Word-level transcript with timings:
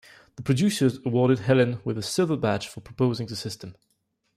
The 0.35 0.41
producers 0.41 0.97
awarded 1.05 1.41
Helen 1.41 1.79
with 1.85 1.95
a 1.95 2.01
Silver 2.01 2.35
badge 2.35 2.67
for 2.67 2.81
proposing 2.81 3.27
the 3.27 3.35
system. 3.35 3.75